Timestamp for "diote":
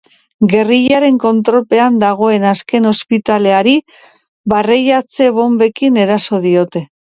6.51-6.87